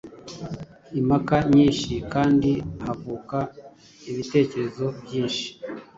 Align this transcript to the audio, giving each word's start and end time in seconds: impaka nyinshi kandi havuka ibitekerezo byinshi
impaka 0.99 1.35
nyinshi 1.53 1.93
kandi 2.13 2.51
havuka 2.85 3.37
ibitekerezo 4.09 4.85
byinshi 5.03 5.45